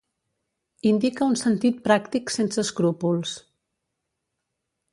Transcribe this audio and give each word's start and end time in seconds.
Indica 0.91 1.27
un 1.31 1.35
sentit 1.41 1.83
pràctic 1.89 2.33
sense 2.37 2.63
escrúpols. 2.69 3.37